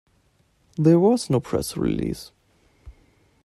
[0.77, 2.31] There was no press release.